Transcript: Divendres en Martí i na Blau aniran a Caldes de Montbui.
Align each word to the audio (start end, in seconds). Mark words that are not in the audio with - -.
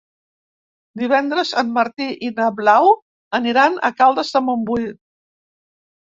Divendres 0.99 1.49
en 1.61 1.67
Martí 1.73 2.07
i 2.27 2.31
na 2.39 2.47
Blau 2.59 2.89
aniran 3.39 3.77
a 3.89 3.91
Caldes 3.99 4.33
de 4.39 4.41
Montbui. 4.47 4.87